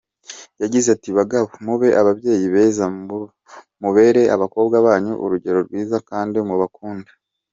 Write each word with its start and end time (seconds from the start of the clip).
Yagize 0.61 0.87
ati 0.95 1.09
“Bagabo, 1.17 1.47
mube 1.65 1.89
ababyeyi 2.01 2.45
beza, 2.53 2.83
mubere 3.83 4.21
abakobwa 4.35 4.75
banyu 4.87 5.13
urugero 5.23 5.57
rwiza 5.67 5.97
kandi 6.09 6.37
mubakunde. 6.49 7.11